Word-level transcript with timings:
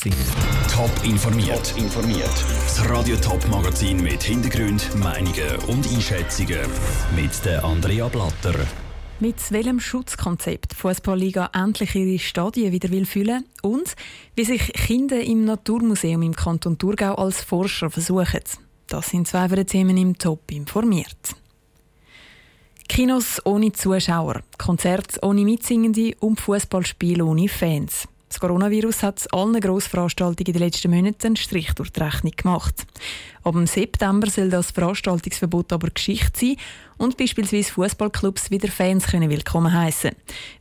Top 0.00 0.92
informiert. 1.02 1.70
Top 1.70 1.76
informiert. 1.76 2.30
Das 2.62 2.88
Radio 2.88 3.16
Top 3.16 3.44
Magazin 3.48 4.00
mit 4.00 4.22
Hintergrund, 4.22 4.94
Meinungen 4.94 5.56
und 5.66 5.92
Einschätzungen 5.92 6.70
mit 7.16 7.44
der 7.44 7.64
Andrea 7.64 8.06
Blatter. 8.06 8.54
Mit 9.18 9.50
welchem 9.50 9.80
Schutzkonzept 9.80 10.70
die 10.70 10.76
Fußballliga 10.76 11.50
endlich 11.52 11.96
ihre 11.96 12.20
Stadien 12.20 12.70
wieder 12.70 12.90
will 12.90 13.06
füllen 13.06 13.44
und 13.62 13.96
wie 14.36 14.44
sich 14.44 14.72
Kinder 14.72 15.20
im 15.20 15.44
Naturmuseum 15.44 16.22
im 16.22 16.36
Kanton 16.36 16.78
Thurgau 16.78 17.16
als 17.16 17.42
Forscher 17.42 17.90
versuchen. 17.90 18.44
Das 18.86 19.08
sind 19.08 19.26
zwei 19.26 19.48
der 19.48 19.66
Themen 19.66 19.96
im 19.96 20.16
Top 20.16 20.48
informiert. 20.52 21.34
Kinos 22.88 23.44
ohne 23.44 23.72
Zuschauer, 23.72 24.42
Konzerte 24.58 25.18
ohne 25.22 25.44
Mitsingende 25.44 26.14
und 26.20 26.40
Fußballspiele 26.40 27.24
ohne 27.24 27.48
Fans. 27.48 28.06
Das 28.28 28.40
Coronavirus 28.40 29.02
hat 29.02 29.26
allen 29.32 29.58
Grossveranstaltungen 29.58 30.48
in 30.48 30.52
den 30.52 30.62
letzten 30.62 30.90
Monaten 30.90 31.26
einen 31.28 31.36
Strich 31.36 31.72
durch 31.72 31.90
die 31.90 32.00
Rechnung 32.00 32.32
gemacht. 32.36 32.86
Ab 33.42 33.54
dem 33.54 33.66
September 33.66 34.28
soll 34.28 34.50
das 34.50 34.70
Veranstaltungsverbot 34.70 35.72
aber 35.72 35.88
Geschichte 35.88 36.38
sein 36.38 36.56
und 36.98 37.16
beispielsweise 37.16 37.72
Fußballclubs 37.72 38.50
wieder 38.50 38.68
Fans 38.68 39.06
können 39.06 39.30
willkommen 39.30 39.72
heißen. 39.72 40.10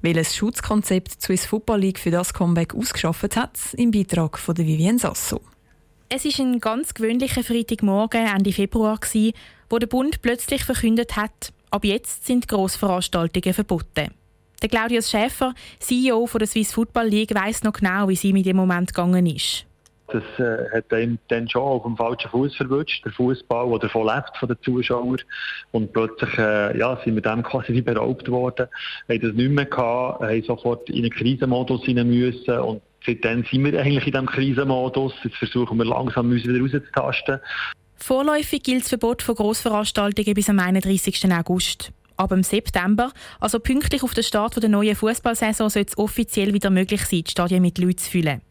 Welches 0.02 0.36
Schutzkonzept 0.36 1.16
die 1.16 1.26
Swiss 1.26 1.46
Football 1.46 1.82
League 1.82 2.00
für 2.00 2.12
das 2.12 2.34
Comeback 2.34 2.74
ausgeschafft 2.74 3.36
hat, 3.36 3.60
im 3.74 3.92
Beitrag 3.92 4.40
von 4.40 4.56
der 4.56 4.66
Vivienne 4.66 5.00
Sasso. 5.00 5.42
Es 6.10 6.24
ist 6.24 6.40
ein 6.40 6.62
ganz 6.62 6.94
gewöhnlicher 6.94 7.44
Freitagmorgen 7.44 8.28
Ende 8.28 8.54
Februar 8.54 8.98
wo 9.70 9.78
der 9.78 9.88
Bund 9.88 10.22
plötzlich 10.22 10.64
verkündet 10.64 11.18
hat, 11.18 11.52
ab 11.70 11.84
jetzt 11.84 12.26
sind 12.26 12.48
Grossveranstaltungen 12.48 13.54
verboten. 13.54 14.17
Der 14.62 14.70
Claudius 14.70 15.12
Schäfer, 15.12 15.54
CEO 15.80 16.26
von 16.26 16.40
der 16.40 16.48
Swiss 16.48 16.74
Football 16.74 17.08
League, 17.08 17.34
weiß 17.34 17.64
noch 17.64 17.74
genau, 17.74 18.10
wie 18.10 18.16
sie 18.16 18.34
mit 18.34 18.46
dem 18.46 18.58
Moment 18.58 18.94
gegangen 18.94 19.28
ist. 19.28 19.68
Das 20.08 20.24
äh, 20.40 20.70
hat 20.72 20.92
ihn 20.94 21.20
dann 21.28 21.50
schon 21.50 21.62
auf 21.62 21.84
dem 21.84 21.98
falschen 21.98 22.32
Fuß 22.32 22.56
verwünscht, 22.56 23.04
der 23.04 23.12
Fußball, 23.12 23.70
der 23.70 23.80
davon 23.80 24.08
lebt 24.08 24.38
von 24.38 24.48
den 24.48 24.58
Zuschauern. 24.62 25.22
Und 25.72 25.92
plötzlich 25.92 26.38
äh, 26.38 26.78
ja, 26.78 27.00
sind 27.04 27.16
wir 27.16 27.22
dem 27.22 27.44
quasi 27.44 27.74
wie 27.74 27.82
beraubt 27.82 28.30
worden, 28.30 28.68
haben 29.10 29.22
das 29.22 29.34
nicht 29.34 29.52
mehr 29.52 29.66
gehabt, 29.66 30.22
haben 30.22 30.44
sofort 30.44 30.90
in 30.90 31.04
einen 31.04 31.12
Krisenmodus 31.12 31.84
hinein 31.84 32.08
müssen. 32.08 32.58
Und 32.58 32.82
seitdem 33.06 33.44
sind 33.44 33.66
wir 33.66 33.80
eigentlich 33.80 34.08
in 34.08 34.14
diesem 34.14 34.28
Krisenmodus. 34.28 35.14
Jetzt 35.24 35.38
versuchen 35.38 35.78
wir 35.78 35.86
langsam 35.86 36.32
uns 36.32 36.46
wieder 36.46 36.60
rauszutasten. 36.60 37.40
Vorläufig 37.98 38.64
gilt 38.64 38.84
das 38.84 38.90
Verbot 38.90 39.22
von 39.22 39.36
Grossveranstaltungen 39.36 40.34
bis 40.36 40.50
am 40.50 40.60
31. 40.60 41.30
August. 41.34 41.92
Ab 42.18 42.30
dem 42.30 42.44
September, 42.44 43.12
also 43.40 43.60
pünktlich 43.60 44.02
auf 44.02 44.16
den 44.16 44.24
Start 44.24 44.62
der 44.62 44.70
neuen 44.70 44.96
Fußballsaison, 44.96 45.70
soll 45.70 45.86
es 45.88 45.98
offiziell 45.98 46.52
wieder 46.54 46.72
möglich 46.72 47.06
sein, 47.06 47.24
die 47.24 47.32
Stadien 47.32 47.62
mit 47.62 47.78
Leuten 47.78 48.00
zu 48.00 48.10
füllen. 48.10 48.42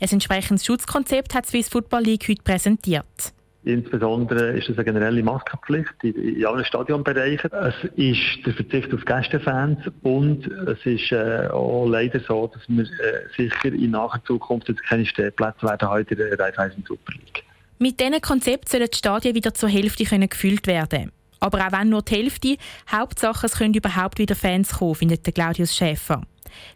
Ein 0.00 0.08
entsprechendes 0.08 0.64
Schutzkonzept 0.64 1.34
hat 1.34 1.46
die 1.46 1.50
Swiss 1.50 1.68
Football 1.68 2.04
League 2.04 2.28
heute 2.28 2.42
präsentiert. 2.42 3.32
Insbesondere 3.64 4.56
ist 4.56 4.68
es 4.68 4.76
eine 4.76 4.84
generelle 4.84 5.22
Maskenpflicht 5.22 5.92
in, 6.02 6.46
allen 6.46 6.64
Stadionbereichen. 6.64 7.50
Es 7.52 7.74
ist 7.96 8.46
der 8.46 8.54
Verzicht 8.54 8.94
auf 8.94 9.04
Gästefans 9.04 9.78
und 10.02 10.46
es 10.46 10.78
ist 10.86 11.10
äh, 11.10 11.48
auch 11.48 11.86
leider 11.86 12.20
so, 12.20 12.46
dass 12.46 12.62
wir 12.68 12.84
äh, 12.84 13.26
sicher 13.36 13.74
in 13.74 13.90
naher 13.90 14.22
Zukunft 14.24 14.68
jetzt 14.68 14.82
keine 14.84 15.04
Stehplätze 15.04 15.64
werden 15.64 15.90
heute 15.90 16.14
in 16.14 16.18
der 16.18 16.38
Raiffeisen 16.38 16.84
Super 16.86 17.12
League. 17.12 17.42
Mit 17.80 17.98
diesem 17.98 18.20
Konzept 18.20 18.68
sollen 18.68 18.88
die 18.92 18.96
Stadien 18.96 19.34
wieder 19.34 19.52
zur 19.52 19.68
Hälfte 19.68 20.04
können 20.04 20.28
gefüllt 20.28 20.68
werden 20.68 21.10
aber 21.40 21.66
auch 21.66 21.72
wenn 21.72 21.90
nur 21.90 22.02
die 22.02 22.14
Hälfte, 22.14 22.56
Hauptsache 22.90 23.46
es 23.46 23.58
können 23.58 23.74
überhaupt 23.74 24.18
wieder 24.18 24.34
Fans 24.34 24.78
kommen, 24.78 24.94
findet 24.94 25.34
Claudius 25.34 25.74
Schäfer. 25.74 26.22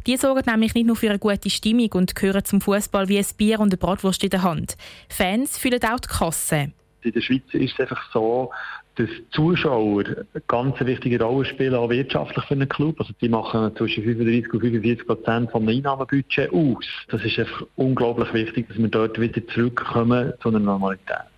Die 0.06 0.16
sorgen 0.16 0.42
nämlich 0.46 0.74
nicht 0.74 0.86
nur 0.86 0.96
für 0.96 1.10
eine 1.10 1.18
gute 1.18 1.50
Stimmung 1.50 1.90
und 1.92 2.14
gehören 2.14 2.44
zum 2.44 2.60
Fußball 2.60 3.08
wie 3.08 3.18
ein 3.18 3.26
Bier 3.36 3.60
und 3.60 3.70
eine 3.70 3.76
Bratwurst 3.76 4.22
in 4.22 4.30
der 4.30 4.42
Hand. 4.42 4.76
Fans 5.08 5.58
füllen 5.58 5.82
auch 5.84 6.00
die 6.00 6.08
Kasse. 6.08 6.72
In 7.02 7.12
der 7.12 7.20
Schweiz 7.20 7.42
ist 7.52 7.74
es 7.74 7.80
einfach 7.80 8.12
so, 8.12 8.50
dass 8.96 9.08
Zuschauer 9.30 10.04
eine 10.04 10.42
ganz 10.46 10.78
wichtige 10.80 11.22
Rolle 11.22 11.44
spielen, 11.46 11.74
auch 11.74 11.88
wirtschaftlich 11.88 12.44
für 12.44 12.54
einen 12.54 12.68
Club. 12.68 13.00
Also 13.00 13.12
die 13.20 13.28
machen 13.28 13.74
zwischen 13.76 14.04
35 14.04 14.52
und 14.52 14.60
45 14.60 15.06
Prozent 15.06 15.50
vom 15.50 15.66
Einnahmenbudget 15.66 16.52
aus. 16.52 16.84
Das 17.08 17.24
ist 17.24 17.38
einfach 17.38 17.62
unglaublich 17.76 18.32
wichtig, 18.34 18.68
dass 18.68 18.78
wir 18.78 18.88
dort 18.88 19.18
wieder 19.18 19.46
zurückkommen 19.48 20.34
zu 20.42 20.50
einer 20.50 20.60
Normalität. 20.60 21.31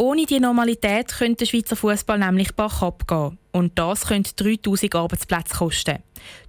Ohne 0.00 0.26
die 0.26 0.38
Normalität 0.38 1.08
könnte 1.08 1.38
der 1.38 1.46
Schweizer 1.46 1.74
Fußball 1.74 2.20
nämlich 2.20 2.54
bach 2.54 2.82
abgehen. 2.82 3.36
Und 3.50 3.76
das 3.76 4.06
könnte 4.06 4.32
3000 4.36 4.94
Arbeitsplätze 4.94 5.56
kosten. 5.56 5.98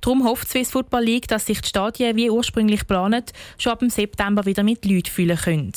Darum 0.02 0.24
hofft 0.24 0.46
die 0.46 0.52
Swiss 0.52 0.70
Football 0.70 1.06
League, 1.06 1.28
dass 1.28 1.48
sich 1.48 1.60
die 1.60 1.68
Stadien 1.68 2.16
wie 2.16 2.30
ursprünglich 2.30 2.82
geplant 2.82 3.34
schon 3.58 3.72
ab 3.72 3.84
September 3.88 4.46
wieder 4.46 4.62
mit 4.62 4.86
Leuten 4.86 5.10
füllen 5.10 5.36
können. 5.36 5.74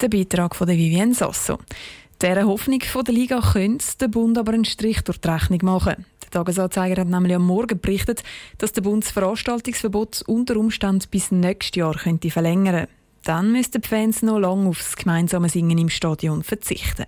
Der 0.00 0.08
Beitrag 0.08 0.56
von 0.56 0.68
Vivienne 0.68 1.12
Sasso. 1.12 1.58
Dieser 2.22 2.46
Hoffnung 2.46 2.80
der 2.80 3.14
Liga 3.14 3.42
könnte 3.42 3.84
der 4.00 4.08
Bund 4.08 4.38
aber 4.38 4.54
einen 4.54 4.64
Strich 4.64 5.02
durch 5.02 5.18
die 5.18 5.28
Rechnung 5.28 5.60
machen. 5.64 6.06
Der 6.22 6.30
Tagesanzeiger 6.30 7.02
hat 7.02 7.08
nämlich 7.08 7.36
am 7.36 7.46
Morgen 7.46 7.78
berichtet, 7.78 8.22
dass 8.56 8.72
der 8.72 8.80
Bund 8.80 9.04
das 9.04 9.12
Veranstaltungsverbot 9.12 10.22
unter 10.26 10.56
Umständen 10.56 11.04
bis 11.10 11.30
nächstes 11.30 11.76
Jahr 11.76 11.94
könnte 11.94 12.30
verlängern 12.30 12.86
könnte. 12.86 13.01
Dann 13.24 13.52
müssten 13.52 13.80
die 13.80 13.88
Fans 13.88 14.22
noch 14.22 14.38
lange 14.38 14.68
aufs 14.68 14.96
gemeinsame 14.96 15.48
Singen 15.48 15.78
im 15.78 15.88
Stadion 15.88 16.42
verzichten. 16.42 17.06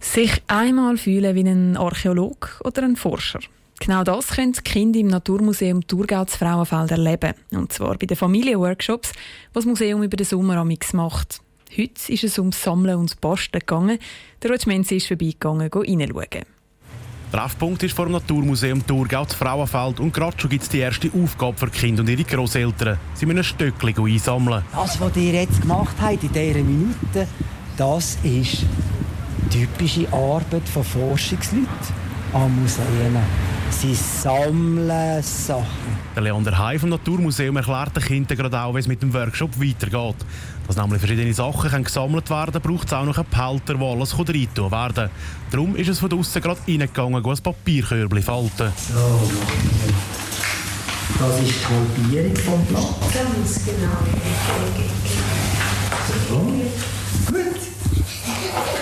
Sich 0.00 0.42
einmal 0.46 0.96
fühlen 0.96 1.34
wie 1.34 1.44
ein 1.44 1.76
Archäolog 1.76 2.62
oder 2.64 2.82
ein 2.84 2.96
Forscher. 2.96 3.40
Genau 3.78 4.04
das 4.04 4.28
können 4.28 4.52
die 4.52 4.62
Kinder 4.62 4.98
im 4.98 5.08
Naturmuseum 5.08 5.86
Thurgau 5.86 6.24
zu 6.24 6.38
Frauenfeld 6.38 6.90
erleben. 6.90 7.34
Und 7.52 7.72
zwar 7.72 7.96
bei 7.98 8.06
den 8.06 8.16
Familienworkshops, 8.16 9.12
die 9.12 9.52
das 9.52 9.64
Museum 9.64 10.02
über 10.02 10.16
den 10.16 10.26
Sommer 10.26 10.64
macht. 10.64 11.40
Heute 11.76 12.12
ist 12.12 12.24
es 12.24 12.38
ums 12.38 12.62
Sammeln 12.62 12.96
und 12.96 13.20
Basteln 13.20 13.60
gegangen. 13.60 13.98
Der 14.42 14.50
Roger 14.50 14.68
Menzi 14.68 14.96
ist 14.96 15.08
vorbeigegangen, 15.08 15.70
reinschauen. 15.70 16.46
Treffpunkt 17.32 17.82
ist 17.82 17.94
vor 17.94 18.06
dem 18.06 18.12
Naturmuseum 18.12 18.86
Thurgau 18.86 19.24
zu 19.24 19.36
Frauenfeld 19.36 20.00
und 20.00 20.14
gerade 20.14 20.40
schon 20.40 20.48
gibt 20.48 20.62
es 20.62 20.68
die 20.68 20.78
erste 20.78 21.10
Aufgabe 21.12 21.58
für 21.58 21.68
Kinder 21.68 22.02
und 22.02 22.08
ihre 22.08 22.24
Großeltern. 22.24 22.98
Sie 23.14 23.26
müssen 23.26 23.38
ein 23.38 23.44
Stöckchen 23.44 24.06
einsammeln. 24.06 24.62
Das, 24.72 25.00
was 25.00 25.16
ihr 25.16 25.32
jetzt 25.32 25.60
gemacht 25.60 25.96
habt 26.00 26.22
in 26.22 26.32
dieser 26.32 26.62
Minute, 26.62 27.28
das 27.76 28.16
ist 28.22 28.64
typische 29.50 30.10
Arbeit 30.12 30.68
von 30.72 30.84
Forschungsleuten 30.84 31.66
an 32.32 32.62
Museen. 32.62 33.16
Sie 33.80 33.94
sammeln 33.94 35.22
Sachen. 35.22 35.66
Der 36.14 36.22
Leander 36.22 36.56
Hai 36.56 36.78
vom 36.78 36.88
Naturmuseum 36.88 37.56
erklärt 37.56 37.94
den 37.94 38.02
Kindern 38.02 38.38
gerade 38.38 38.58
auch, 38.58 38.74
wie 38.74 38.78
es 38.78 38.88
mit 38.88 39.02
dem 39.02 39.12
Workshop 39.12 39.50
weitergeht. 39.60 40.16
Dass 40.66 40.76
nämlich 40.76 40.98
verschiedene 40.98 41.34
Sachen 41.34 41.70
können 41.70 41.84
gesammelt 41.84 42.30
werden 42.30 42.62
braucht 42.62 42.86
es 42.86 42.94
auch 42.94 43.04
noch 43.04 43.18
einen 43.18 43.28
Behälter, 43.28 43.74
der 43.74 43.86
alles 43.86 44.18
reintun 44.18 44.70
werden 44.70 45.10
Darum 45.50 45.76
ist 45.76 45.88
es 45.88 45.98
von 45.98 46.10
außen 46.10 46.40
gerade 46.40 46.60
reingegangen, 46.66 47.16
ein 47.16 47.42
Papierkörbchen 47.42 48.22
falten. 48.22 48.72
So. 48.88 49.30
Das 51.18 51.40
ist 51.40 51.54
die 51.60 52.14
Halbierung 52.14 52.36
vom 52.36 52.64
Blatt. 52.66 52.94
Ganz 53.12 53.64
genau. 53.66 53.88
So. 56.28 56.36
Gut. 57.26 57.60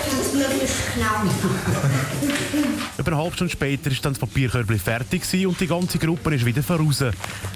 Ganz 0.09 0.33
möglichst 0.33 0.84
genau. 0.95 1.31
Über 2.97 3.07
eine 3.11 3.17
halbe 3.21 3.35
Stunde 3.35 3.51
später 3.51 3.91
ist 3.91 4.03
dann 4.03 4.13
das 4.13 4.19
Papierkörbchen 4.19 4.79
fertig 4.79 5.23
und 5.45 5.59
die 5.59 5.67
ganze 5.67 5.99
Gruppe 5.99 6.33
ist 6.35 6.45
wieder 6.45 6.63
voraus. 6.63 7.03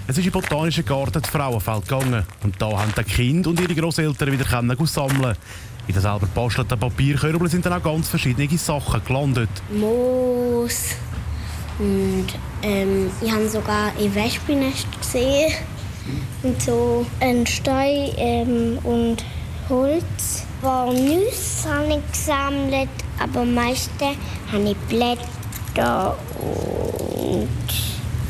Es 0.08 0.18
ist 0.18 0.26
im 0.26 0.32
Botanischen 0.32 0.86
Garten 0.86 1.24
zu 1.24 1.32
Frauenfeld 1.32 1.88
gegangen. 1.88 2.24
Und 2.44 2.62
da 2.62 2.68
haben 2.68 2.94
die 2.98 3.04
Kinder 3.04 3.50
und 3.50 3.60
ihre 3.60 3.76
Großeltern 3.76 4.32
wieder 4.32 4.46
können 4.46 4.86
sammeln. 4.86 5.36
In 5.88 5.94
den 5.94 6.02
selber 6.02 6.20
gebastelten 6.20 6.80
Papierkörbchen 6.80 7.48
sind 7.48 7.66
dann 7.66 7.74
auch 7.74 7.84
ganz 7.84 8.10
verschiedene 8.10 8.58
Sachen 8.58 9.04
gelandet. 9.06 9.50
Moos 9.72 10.96
und 11.80 12.28
ähm, 12.62 13.10
ich 13.22 13.32
habe 13.32 13.48
sogar 13.48 13.94
ein 13.98 14.14
Wespennest 14.14 14.88
gesehen 15.00 15.54
und 16.44 16.62
so 16.62 17.06
ein 17.22 17.48
Stein 17.48 18.12
ähm, 18.18 18.80
und 18.84 19.24
Holz. 19.70 20.46
War 20.62 20.92
Nüsse 20.92 21.70
habe 21.70 21.88
ich 21.94 22.12
gesammelt, 22.12 22.90
aber 23.20 23.46
meistens 23.46 24.18
habe 24.52 24.64
ich 24.64 24.78
Blätter 24.90 26.18
und 26.44 27.48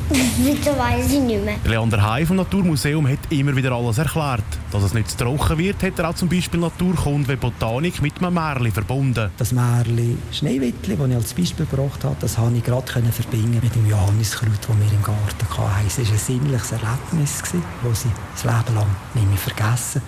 weiter 0.10 0.78
weiß 0.78 1.14
ich 1.14 1.20
nicht 1.20 1.44
mehr. 1.44 1.56
Leander 1.66 2.02
Hai 2.02 2.26
vom 2.26 2.36
Naturmuseum 2.36 3.08
hat 3.08 3.20
immer 3.30 3.56
wieder 3.56 3.72
alles 3.72 3.98
erklärt. 3.98 4.44
Dass 4.72 4.84
es 4.84 4.94
nicht 4.94 5.10
zu 5.10 5.18
trocken 5.18 5.58
wird, 5.58 5.82
hat 5.82 5.98
er 5.98 6.10
auch 6.10 6.16
zum 6.16 6.30
Beispiel 6.30 6.60
Naturkunde 6.60 7.30
wie 7.30 7.36
Botanik 7.36 8.02
mit 8.02 8.22
einem 8.22 8.34
Märli 8.34 8.70
verbunden. 8.70 9.32
Das 9.38 9.52
Märli 9.52 10.18
Schneewittli, 10.32 10.98
das 10.98 11.10
ich 11.10 11.16
als 11.16 11.34
Beispiel 11.34 11.66
gebracht 11.66 12.04
habe, 12.04 12.16
das 12.20 12.36
konnte 12.36 12.58
ich 12.58 12.64
gerade 12.64 12.86
verbinden 12.86 13.60
mit 13.64 13.74
dem 13.74 13.88
Johanniskraut, 13.88 14.52
das 14.60 14.68
wir 14.68 14.98
im 14.98 15.04
Garten 15.04 15.58
hatten. 15.58 15.88
Es 15.88 15.98
war 15.98 16.06
ein 16.06 16.18
sinnliches 16.18 16.72
Erlebnis, 16.74 17.42
das 17.84 18.06
ich 18.06 18.12
das 18.34 18.44
Leben 18.44 18.76
lang 18.76 18.88
nicht 19.16 19.28
mehr 19.28 19.38
vergessen 19.38 20.02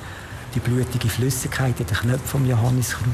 die 0.56 0.60
blutige 0.60 1.10
Flüssigkeit 1.10 1.80
in 1.80 1.86
den 1.86 1.98
Knöpfen 1.98 2.28
vom 2.28 2.46
Johanniskraut. 2.46 3.08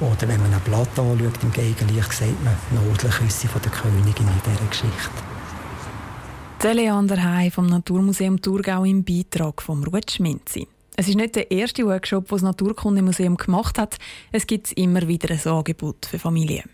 Oder 0.00 0.28
wenn 0.28 0.40
man 0.40 0.52
ein 0.52 0.60
Blatt 0.60 0.98
anschaut 0.98 1.42
im 1.42 1.52
Gegenlicht, 1.52 2.12
sieht 2.12 2.44
man 2.44 2.56
die 2.70 2.74
Nadelküsse 2.74 3.48
der 3.48 3.70
Königin 3.70 4.26
in 4.26 4.42
dieser 4.44 4.66
Geschichte. 4.68 5.10
Der 6.62 6.74
Leander 6.74 7.22
Hai 7.22 7.50
vom 7.50 7.66
Naturmuseum 7.66 8.40
Thurgau 8.40 8.84
im 8.84 9.04
Beitrag 9.04 9.62
vom 9.62 9.82
Ruth 9.82 10.12
Schminzi. 10.12 10.68
Es 10.96 11.08
ist 11.08 11.16
nicht 11.16 11.34
der 11.34 11.50
erste 11.50 11.84
Workshop, 11.86 12.28
den 12.28 12.36
das 12.36 12.42
Naturkundemuseum 12.42 13.36
gemacht 13.36 13.78
hat. 13.78 13.98
Es 14.30 14.46
gibt 14.46 14.72
immer 14.72 15.08
wieder 15.08 15.30
ein 15.32 15.52
Angebot 15.52 16.06
für 16.06 16.18
Familien. 16.18 16.68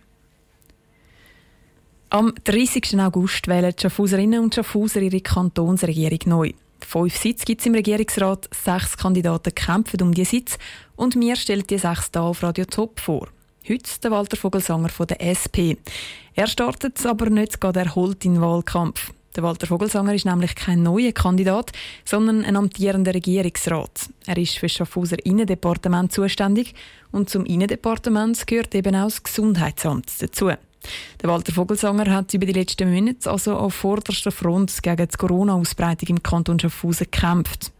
Am 2.10 2.34
30. 2.44 2.98
August 3.00 3.48
wählen 3.48 3.72
die 3.76 3.82
Schaffhauserinnen 3.82 4.40
und 4.42 4.54
Schaffhauser 4.54 5.00
ihre 5.00 5.20
Kantonsregierung 5.20 6.20
neu. 6.26 6.52
Fünf 6.86 7.16
Sitze 7.16 7.44
gibt 7.44 7.60
es 7.60 7.66
im 7.66 7.74
Regierungsrat, 7.74 8.48
sechs 8.52 8.96
Kandidaten 8.96 9.54
kämpfen 9.54 10.02
um 10.02 10.14
die 10.14 10.24
Sitz 10.24 10.58
und 10.96 11.16
mir 11.16 11.36
stellt 11.36 11.70
die 11.70 11.78
sechs 11.78 12.10
hier 12.12 12.22
auf 12.22 12.42
Radio 12.42 12.64
Top 12.64 13.00
vor. 13.00 13.28
Heute 13.68 14.00
der 14.02 14.10
Walter 14.10 14.36
Vogelsanger 14.36 14.88
von 14.88 15.06
der 15.06 15.20
SP. 15.20 15.76
Er 16.34 16.46
startet 16.46 17.04
aber 17.04 17.28
nicht 17.28 17.60
gerade 17.60 17.80
erholt 17.80 18.24
in 18.24 18.34
den 18.34 18.42
Wahlkampf. 18.42 19.12
Der 19.36 19.42
Walter 19.42 19.66
Vogelsanger 19.66 20.14
ist 20.14 20.24
nämlich 20.24 20.54
kein 20.54 20.82
neuer 20.82 21.12
Kandidat, 21.12 21.72
sondern 22.04 22.44
ein 22.44 22.56
amtierender 22.56 23.14
Regierungsrat. 23.14 24.08
Er 24.26 24.38
ist 24.38 24.58
für 24.58 24.68
Schaffhauser 24.68 25.24
Innendepartement 25.24 26.10
zuständig 26.10 26.74
und 27.12 27.28
zum 27.28 27.44
Innendepartement 27.44 28.46
gehört 28.46 28.74
eben 28.74 28.96
auch 28.96 29.04
das 29.04 29.22
Gesundheitsamt 29.22 30.10
dazu. 30.20 30.50
Der 31.22 31.28
Walter 31.28 31.52
Vogelsanger 31.52 32.10
hat 32.10 32.32
über 32.34 32.46
die 32.46 32.52
letzten 32.52 32.92
Monate 32.92 33.30
also 33.30 33.56
auf 33.56 33.74
vorderster 33.74 34.30
Front 34.30 34.82
gegen 34.82 35.08
die 35.08 35.16
Corona-Ausbreitung 35.16 36.08
im 36.08 36.22
Kanton 36.22 36.58
Schaffhausen 36.60 37.08
gekämpft. 37.10 37.72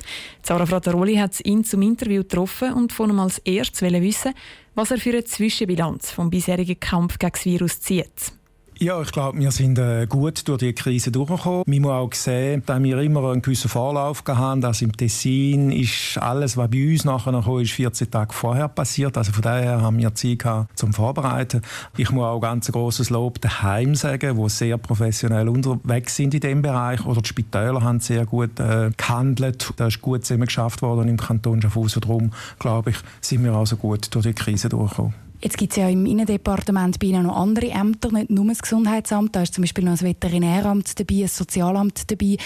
Sarah 0.42 0.66
Frattaroli 0.66 1.16
hat 1.16 1.44
ihn 1.44 1.64
zum 1.64 1.82
Interview 1.82 2.22
getroffen 2.22 2.72
und 2.72 2.92
von 2.92 3.10
ihm 3.10 3.20
als 3.20 3.38
erstes 3.38 3.82
wissen, 3.82 4.34
was 4.74 4.90
er 4.90 4.98
für 4.98 5.10
eine 5.10 5.24
Zwischenbilanz 5.24 6.10
vom 6.10 6.30
bisherigen 6.30 6.80
Kampf 6.80 7.18
gegen 7.18 7.32
das 7.32 7.44
Virus 7.44 7.80
zieht. 7.80 8.37
Ja, 8.80 9.02
ich 9.02 9.10
glaube, 9.10 9.36
wir 9.40 9.50
sind 9.50 9.76
äh, 9.80 10.06
gut 10.06 10.46
durch 10.46 10.60
die 10.60 10.72
Krise 10.72 11.10
durchgekommen. 11.10 11.64
Wir 11.66 11.82
haben 11.82 11.90
auch 11.90 12.10
gesehen, 12.10 12.62
dass 12.64 12.80
wir 12.80 12.98
immer 12.98 13.28
einen 13.32 13.42
gewissen 13.42 13.68
Vorlauf 13.68 14.22
haben. 14.24 14.60
dass 14.60 14.82
im 14.82 14.96
Tessin 14.96 15.72
ist 15.72 16.16
alles, 16.16 16.56
was 16.56 16.70
bei 16.70 16.92
uns 16.92 17.04
nachher 17.04 17.32
noch 17.32 17.58
ist, 17.58 17.72
14 17.72 18.08
Tage 18.08 18.32
vorher 18.32 18.68
passiert. 18.68 19.18
Also 19.18 19.32
von 19.32 19.42
daher 19.42 19.82
haben 19.82 19.98
wir 19.98 20.14
Zeit 20.14 20.38
gehabt 20.38 20.78
zum 20.78 20.92
Vorbereiten. 20.92 21.62
Ich 21.96 22.12
muss 22.12 22.24
auch 22.24 22.38
ganz 22.38 22.70
großes 22.70 23.10
Lob 23.10 23.40
daheim 23.40 23.96
sagen, 23.96 24.36
wo 24.36 24.48
sehr 24.48 24.78
professionell 24.78 25.48
unterwegs 25.48 26.14
sind 26.14 26.34
in 26.34 26.40
dem 26.40 26.62
Bereich. 26.62 27.04
Oder 27.04 27.20
die 27.20 27.28
Spitäler 27.28 27.82
haben 27.82 27.98
sehr 27.98 28.26
gut 28.26 28.60
äh, 28.60 28.92
gehandelt. 28.96 29.72
Da 29.74 29.88
ist 29.88 30.00
gut 30.00 30.24
zusammen 30.24 30.46
geschafft 30.46 30.82
worden 30.82 31.08
im 31.08 31.16
Kanton 31.16 31.60
Schaffhausen. 31.60 32.00
Darum, 32.00 32.30
glaube 32.60 32.90
ich, 32.90 32.96
sind 33.22 33.42
wir 33.42 33.54
also 33.54 33.74
gut 33.76 34.14
durch 34.14 34.26
die 34.26 34.34
Krise 34.34 34.68
durchgekommen. 34.68 35.27
Jetzt 35.40 35.56
gibt 35.56 35.72
es 35.72 35.76
ja 35.76 35.88
im 35.88 36.04
Innendepartement 36.04 36.98
bei 36.98 37.06
Ihnen 37.08 37.24
noch 37.24 37.36
andere 37.36 37.70
Ämter, 37.70 38.10
nicht 38.10 38.30
nur 38.30 38.46
das 38.46 38.60
Gesundheitsamt. 38.60 39.36
Da 39.36 39.42
ist 39.42 39.54
zum 39.54 39.62
Beispiel 39.62 39.84
noch 39.84 39.92
das 39.92 40.02
Veterinäramt 40.02 40.98
dabei, 40.98 41.22
das 41.22 41.36
Sozialamt 41.36 42.10
dabei. 42.10 42.36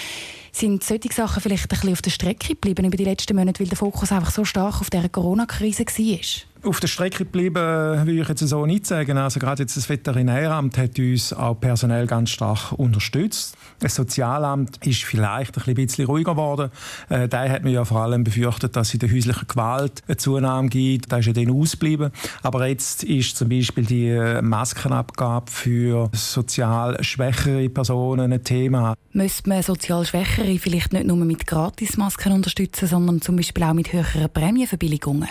Sind 0.51 0.83
solche 0.83 1.11
Sachen 1.11 1.41
vielleicht 1.41 1.63
ein 1.63 1.69
bisschen 1.69 1.93
auf 1.93 2.03
der 2.03 2.11
Strecke 2.11 2.49
geblieben 2.49 2.85
über 2.85 2.97
die 2.97 3.05
letzten 3.05 3.35
Monate, 3.35 3.59
weil 3.61 3.67
der 3.67 3.77
Fokus 3.77 4.11
einfach 4.11 4.31
so 4.31 4.45
stark 4.45 4.79
auf 4.79 4.91
dieser 4.91 5.09
Corona-Krise 5.09 5.85
war? 5.85 6.52
Auf 6.63 6.79
der 6.79 6.87
Strecke 6.87 7.19
geblieben, 7.19 7.55
würde 7.55 8.21
ich 8.21 8.27
jetzt 8.27 8.39
so 8.39 8.65
nicht 8.65 8.85
sagen. 8.85 9.17
Also 9.17 9.39
gerade 9.39 9.63
jetzt 9.63 9.75
das 9.75 9.89
Veterinäramt 9.89 10.77
hat 10.77 10.97
uns 10.97 11.33
auch 11.33 11.59
personell 11.59 12.07
ganz 12.07 12.29
stark 12.29 12.71
unterstützt. 12.73 13.55
Das 13.79 13.95
Sozialamt 13.95 14.85
ist 14.85 15.03
vielleicht 15.03 15.57
ein 15.57 15.75
bisschen 15.75 16.05
ruhiger 16.05 16.31
geworden. 16.31 16.71
Äh, 17.09 17.27
da 17.27 17.47
hat 17.47 17.63
man 17.63 17.73
ja 17.73 17.83
vor 17.85 18.01
allem 18.01 18.23
befürchtet, 18.23 18.75
dass 18.75 18.89
es 18.89 18.93
in 18.93 18.99
der 19.01 19.11
häuslichen 19.11 19.47
Gewalt 19.47 20.01
eine 20.07 20.17
Zunahme 20.17 20.69
gibt. 20.69 21.11
Da 21.11 21.17
ist 21.17 21.25
ja 21.25 21.33
dann 21.33 21.51
ausgeblieben. 21.51 22.11
Aber 22.41 22.65
jetzt 22.67 23.03
ist 23.03 23.37
zum 23.37 23.49
Beispiel 23.49 23.85
die 23.85 24.07
äh, 24.09 24.41
Maskenabgabe 24.41 25.51
für 25.51 26.09
sozial 26.13 27.03
schwächere 27.03 27.69
Personen 27.69 28.31
ein 28.31 28.43
Thema. 28.43 28.95
Müsste 29.11 29.49
man 29.49 29.61
sozial 29.61 30.05
Schwächere 30.05 30.57
vielleicht 30.57 30.93
nicht 30.93 31.05
nur 31.05 31.17
mit 31.17 31.45
Gratismasken 31.45 32.31
unterstützen, 32.31 32.87
sondern 32.87 33.21
zum 33.21 33.35
Beispiel 33.35 33.63
auch 33.63 33.73
mit 33.73 33.91
höheren 33.91 34.29
Prämienverbilligungen? 34.31 35.29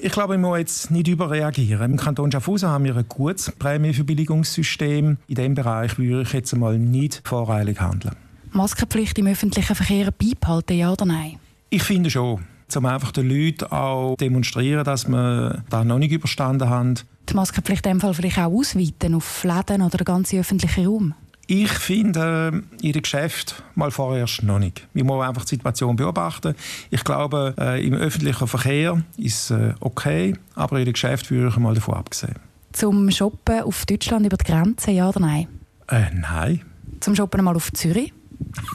Ich 0.00 0.12
glaube, 0.12 0.34
ich 0.34 0.40
muss 0.40 0.58
jetzt 0.58 0.90
nicht 0.90 1.08
überreagieren. 1.08 1.92
Im 1.92 1.96
Kanton 1.96 2.30
Schaffhausen 2.32 2.68
haben 2.68 2.84
wir 2.84 2.96
ein 2.96 3.08
gutes 3.08 3.52
Prämienverbilligungssystem. 3.52 5.18
In 5.26 5.34
diesem 5.34 5.54
Bereich 5.54 5.98
würde 5.98 6.22
ich 6.22 6.32
jetzt 6.32 6.54
einmal 6.54 6.78
nicht 6.78 7.22
voreilig 7.24 7.80
handeln. 7.80 8.16
Maskenpflicht 8.52 9.18
im 9.18 9.26
öffentlichen 9.26 9.74
Verkehr 9.74 10.10
beibehalten, 10.10 10.76
ja 10.76 10.92
oder 10.92 11.06
nein? 11.06 11.38
Ich 11.70 11.82
finde 11.82 12.10
schon. 12.10 12.44
Um 12.74 12.86
einfach 12.86 13.12
den 13.12 13.28
Leuten 13.28 13.66
auch 13.66 14.16
demonstrieren, 14.16 14.84
dass 14.84 15.06
wir 15.06 15.62
da 15.68 15.84
noch 15.84 15.98
nicht 15.98 16.12
überstanden 16.12 16.70
haben. 16.70 16.94
Die 17.28 17.34
Maskenpflicht 17.34 17.84
in 17.86 17.92
dem 17.92 18.00
Fall 18.00 18.14
vielleicht 18.14 18.38
auch 18.38 18.50
ausweiten 18.50 19.14
auf 19.14 19.44
Läden 19.44 19.82
oder 19.82 19.98
den 19.98 20.04
ganzen 20.04 20.40
öffentlichen 20.40 20.86
Raum? 20.86 21.14
Ich 21.54 21.68
finde 21.68 22.62
äh, 22.80 22.86
Ihre 22.86 23.02
Geschäft 23.02 23.62
mal 23.74 23.90
vorerst 23.90 24.42
noch 24.42 24.58
nicht. 24.58 24.88
Wir 24.94 25.04
müssen 25.04 25.20
einfach 25.20 25.44
die 25.44 25.56
Situation 25.56 25.96
beobachten. 25.96 26.54
Ich 26.88 27.04
glaube, 27.04 27.54
äh, 27.58 27.86
im 27.86 27.92
öffentlichen 27.92 28.48
Verkehr 28.48 29.02
ist 29.18 29.50
äh, 29.50 29.74
okay, 29.80 30.32
aber 30.54 30.78
Ihre 30.78 30.92
Geschäft 30.92 31.30
würde 31.30 31.48
ich 31.48 31.56
mal 31.58 31.74
davon 31.74 31.96
abgesehen. 31.96 32.36
Zum 32.72 33.10
Shoppen 33.10 33.64
auf 33.64 33.84
Deutschland 33.84 34.24
über 34.24 34.38
die 34.38 34.44
Grenze, 34.46 34.92
ja 34.92 35.10
oder 35.10 35.20
nein? 35.20 35.46
Äh, 35.88 36.04
nein. 36.14 36.62
Zum 37.00 37.14
Shoppen 37.14 37.44
mal 37.44 37.54
auf 37.54 37.70
Zürich? 37.74 38.14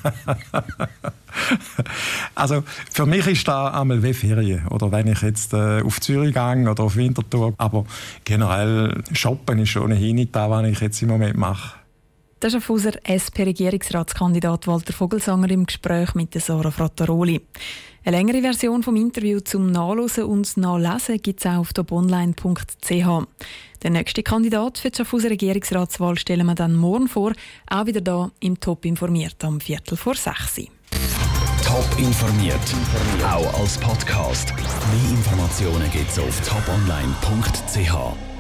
also 2.35 2.63
für 2.91 3.07
mich 3.07 3.25
ist 3.25 3.47
da 3.47 3.71
einmal 3.71 4.03
wie 4.03 4.13
Ferien 4.13 4.67
oder 4.67 4.91
wenn 4.91 5.07
ich 5.07 5.23
jetzt 5.23 5.51
äh, 5.53 5.81
auf 5.81 5.99
Zürich 5.99 6.35
gehe 6.35 6.69
oder 6.69 6.83
auf 6.83 6.95
Winterthur. 6.95 7.55
Aber 7.57 7.85
generell 8.23 9.01
shoppen 9.13 9.57
ist 9.57 9.75
ohnehin 9.77 10.17
nicht 10.17 10.35
da, 10.35 10.47
was 10.47 10.67
ich 10.67 10.79
jetzt 10.79 11.01
im 11.01 11.07
Moment 11.07 11.37
mache. 11.37 11.76
Ist 12.39 12.51
Schaffhauser 12.51 12.91
SP-Regierungsratskandidat 13.03 14.67
Walter 14.67 14.93
Vogelsanger 14.93 15.49
im 15.49 15.65
Gespräch 15.65 16.13
mit 16.13 16.33
Sarah 16.39 16.69
Frattaroli. 16.69 17.41
Eine 18.05 18.17
längere 18.17 18.41
Version 18.41 18.83
vom 18.83 18.95
Interview 18.95 19.39
zum 19.39 19.71
Nachlesen 19.71 20.25
und 20.25 20.55
Nachlesen 20.55 21.19
gibt 21.21 21.39
es 21.39 21.47
auch 21.47 21.57
auf 21.57 21.73
toponline.ch. 21.73 22.89
Der 23.83 23.89
nächste 23.89 24.21
Kandidat 24.21 24.77
für 24.77 24.91
die 24.91 24.97
Schaffhauser 24.97 25.31
Regierungsratswahl 25.31 26.17
stellen 26.17 26.45
wir 26.45 26.55
dann 26.55 26.75
morgen 26.75 27.07
vor, 27.07 27.33
auch 27.69 27.85
wieder 27.87 28.01
da 28.01 28.31
im 28.39 28.59
Top 28.59 28.85
informiert 28.85 29.43
am 29.43 29.59
Viertel 29.59 29.97
vor 29.97 30.13
sechs. 30.13 30.61
Top 31.65 31.89
informiert, 31.97 32.55
auch 33.25 33.59
als 33.59 33.77
Podcast. 33.79 34.53
Mehr 34.55 35.17
Informationen 35.17 35.89
gibt 35.91 36.11
es 36.11 36.19
auf 36.19 36.39
toponline.ch. 36.47 38.36